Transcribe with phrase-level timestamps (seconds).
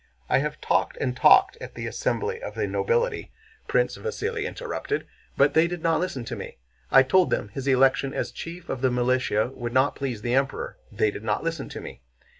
[0.29, 3.29] "I have talked and talked at the Assembly of the Nobility,"
[3.67, 5.05] Prince Vasíli interrupted,
[5.37, 6.57] "but they did not listen to me.
[6.89, 10.75] I told them his election as chief of the militia would not please the Emperor.
[10.91, 12.01] They did not listen to me.